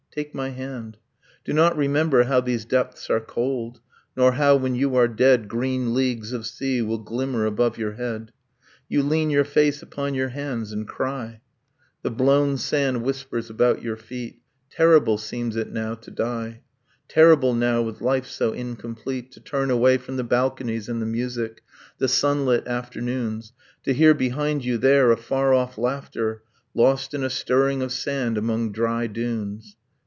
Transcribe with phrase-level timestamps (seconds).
[0.21, 0.97] Take my hand,
[1.45, 3.79] Do not remember how these depths are cold,
[4.13, 8.33] Nor how, when you are dead, Green leagues of sea will glimmer above your head.
[8.89, 11.39] You lean your face upon your hands and cry,
[12.01, 16.59] The blown sand whispers about your feet, Terrible seems it now to die,
[17.07, 21.63] Terrible now, with life so incomplete, To turn away from the balconies and the music,
[21.99, 26.43] The sunlit afternoons, To hear behind you there a far off laughter
[26.73, 29.77] Lost in a stirring of sand among dry dunes